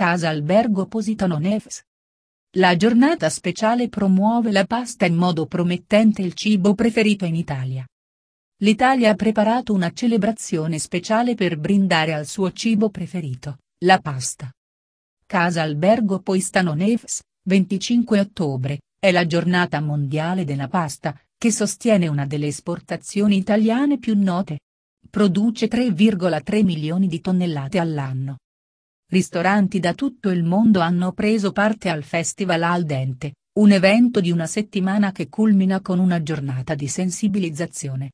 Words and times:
Casa 0.00 0.30
Albergo 0.30 0.86
Positano 0.86 1.36
Nefs. 1.36 1.82
La 2.56 2.74
giornata 2.74 3.28
speciale 3.28 3.90
promuove 3.90 4.50
la 4.50 4.64
pasta 4.64 5.04
in 5.04 5.14
modo 5.14 5.44
promettente 5.44 6.22
il 6.22 6.32
cibo 6.32 6.72
preferito 6.72 7.26
in 7.26 7.34
Italia. 7.34 7.86
L'Italia 8.62 9.10
ha 9.10 9.14
preparato 9.14 9.74
una 9.74 9.92
celebrazione 9.92 10.78
speciale 10.78 11.34
per 11.34 11.58
brindare 11.58 12.14
al 12.14 12.24
suo 12.24 12.50
cibo 12.50 12.88
preferito, 12.88 13.58
la 13.84 13.98
pasta. 13.98 14.50
Casa 15.26 15.60
Albergo 15.60 16.20
Poistano 16.20 16.72
Nefs, 16.72 17.20
25 17.46 18.20
ottobre, 18.20 18.78
è 18.98 19.10
la 19.10 19.26
giornata 19.26 19.82
mondiale 19.82 20.46
della 20.46 20.68
pasta, 20.68 21.14
che 21.36 21.52
sostiene 21.52 22.08
una 22.08 22.24
delle 22.24 22.46
esportazioni 22.46 23.36
italiane 23.36 23.98
più 23.98 24.16
note. 24.16 24.60
Produce 25.10 25.68
3,3 25.68 26.64
milioni 26.64 27.06
di 27.06 27.20
tonnellate 27.20 27.78
all'anno. 27.78 28.38
Ristoranti 29.10 29.80
da 29.80 29.92
tutto 29.92 30.30
il 30.30 30.44
mondo 30.44 30.78
hanno 30.78 31.10
preso 31.10 31.50
parte 31.50 31.88
al 31.88 32.04
Festival 32.04 32.62
Al 32.62 32.84
Dente, 32.84 33.34
un 33.54 33.72
evento 33.72 34.20
di 34.20 34.30
una 34.30 34.46
settimana 34.46 35.10
che 35.10 35.28
culmina 35.28 35.80
con 35.80 35.98
una 35.98 36.22
giornata 36.22 36.76
di 36.76 36.86
sensibilizzazione. 36.86 38.12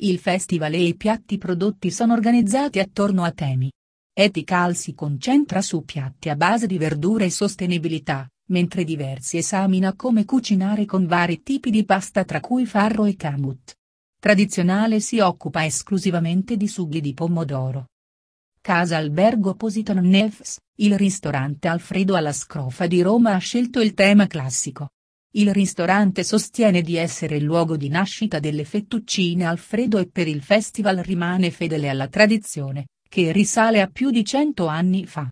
Il 0.00 0.18
festival 0.18 0.74
e 0.74 0.82
i 0.82 0.96
piatti 0.96 1.38
prodotti 1.38 1.90
sono 1.90 2.12
organizzati 2.12 2.78
attorno 2.78 3.24
a 3.24 3.32
temi. 3.32 3.72
Ethical 4.12 4.76
si 4.76 4.92
concentra 4.92 5.62
su 5.62 5.82
piatti 5.86 6.28
a 6.28 6.36
base 6.36 6.66
di 6.66 6.76
verdure 6.76 7.24
e 7.24 7.30
sostenibilità, 7.30 8.28
mentre 8.50 8.84
diversi 8.84 9.38
esamina 9.38 9.94
come 9.94 10.26
cucinare 10.26 10.84
con 10.84 11.06
vari 11.06 11.42
tipi 11.42 11.70
di 11.70 11.86
pasta 11.86 12.24
tra 12.24 12.40
cui 12.40 12.66
farro 12.66 13.06
e 13.06 13.16
kamut. 13.16 13.72
Tradizionale 14.20 15.00
si 15.00 15.20
occupa 15.20 15.64
esclusivamente 15.64 16.58
di 16.58 16.68
sughi 16.68 17.00
di 17.00 17.14
pomodoro. 17.14 17.86
Casa 18.68 18.98
Albergo 18.98 19.54
Positano 19.54 20.02
Nefs, 20.02 20.58
il 20.80 20.98
ristorante 20.98 21.68
Alfredo 21.68 22.16
alla 22.16 22.34
Scrofa 22.34 22.86
di 22.86 23.00
Roma 23.00 23.32
ha 23.32 23.38
scelto 23.38 23.80
il 23.80 23.94
tema 23.94 24.26
classico. 24.26 24.90
Il 25.36 25.54
ristorante 25.54 26.22
sostiene 26.22 26.82
di 26.82 26.96
essere 26.96 27.36
il 27.36 27.44
luogo 27.44 27.78
di 27.78 27.88
nascita 27.88 28.38
delle 28.40 28.66
fettuccine 28.66 29.46
Alfredo 29.46 29.96
e 29.96 30.10
per 30.10 30.28
il 30.28 30.42
festival 30.42 30.98
rimane 30.98 31.50
fedele 31.50 31.88
alla 31.88 32.08
tradizione, 32.08 32.88
che 33.08 33.32
risale 33.32 33.80
a 33.80 33.86
più 33.86 34.10
di 34.10 34.22
cento 34.22 34.66
anni 34.66 35.06
fa. 35.06 35.30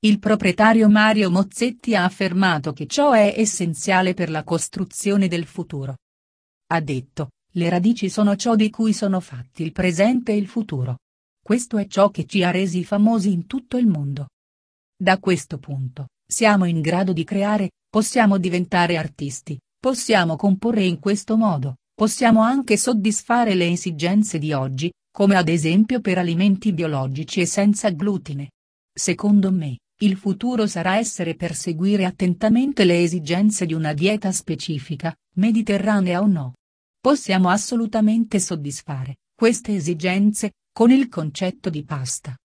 Il 0.00 0.18
proprietario 0.18 0.90
Mario 0.90 1.30
Mozzetti 1.30 1.96
ha 1.96 2.04
affermato 2.04 2.74
che 2.74 2.86
ciò 2.86 3.12
è 3.12 3.32
essenziale 3.34 4.12
per 4.12 4.28
la 4.28 4.44
costruzione 4.44 5.26
del 5.26 5.46
futuro. 5.46 5.96
Ha 6.66 6.80
detto, 6.82 7.30
le 7.52 7.70
radici 7.70 8.10
sono 8.10 8.36
ciò 8.36 8.56
di 8.56 8.68
cui 8.68 8.92
sono 8.92 9.20
fatti 9.20 9.62
il 9.62 9.72
presente 9.72 10.32
e 10.32 10.36
il 10.36 10.46
futuro. 10.46 10.98
Questo 11.48 11.78
è 11.78 11.86
ciò 11.86 12.10
che 12.10 12.26
ci 12.26 12.44
ha 12.44 12.50
resi 12.50 12.84
famosi 12.84 13.32
in 13.32 13.46
tutto 13.46 13.78
il 13.78 13.86
mondo. 13.86 14.28
Da 14.94 15.18
questo 15.18 15.56
punto, 15.56 16.08
siamo 16.30 16.66
in 16.66 16.82
grado 16.82 17.14
di 17.14 17.24
creare, 17.24 17.70
possiamo 17.88 18.36
diventare 18.36 18.98
artisti, 18.98 19.58
possiamo 19.80 20.36
comporre 20.36 20.84
in 20.84 20.98
questo 20.98 21.38
modo, 21.38 21.76
possiamo 21.94 22.42
anche 22.42 22.76
soddisfare 22.76 23.54
le 23.54 23.70
esigenze 23.70 24.38
di 24.38 24.52
oggi, 24.52 24.92
come 25.10 25.36
ad 25.36 25.48
esempio 25.48 26.02
per 26.02 26.18
alimenti 26.18 26.74
biologici 26.74 27.40
e 27.40 27.46
senza 27.46 27.88
glutine. 27.88 28.50
Secondo 28.92 29.50
me, 29.50 29.78
il 30.00 30.18
futuro 30.18 30.66
sarà 30.66 30.98
essere 30.98 31.34
perseguire 31.34 32.04
attentamente 32.04 32.84
le 32.84 33.00
esigenze 33.00 33.64
di 33.64 33.72
una 33.72 33.94
dieta 33.94 34.30
specifica, 34.32 35.16
mediterranea 35.36 36.20
o 36.20 36.26
no. 36.26 36.52
Possiamo 37.00 37.48
assolutamente 37.48 38.38
soddisfare 38.38 39.14
queste 39.38 39.76
esigenze 39.76 40.54
con 40.72 40.90
il 40.90 41.08
concetto 41.08 41.70
di 41.70 41.84
pasta. 41.84 42.36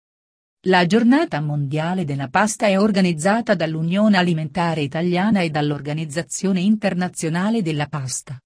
La 0.67 0.85
giornata 0.85 1.41
mondiale 1.41 2.05
della 2.05 2.27
pasta 2.27 2.67
è 2.67 2.77
organizzata 2.77 3.55
dall'Unione 3.55 4.15
Alimentare 4.15 4.81
Italiana 4.81 5.41
e 5.41 5.49
dall'Organizzazione 5.49 6.59
Internazionale 6.59 7.63
della 7.63 7.87
Pasta. 7.87 8.39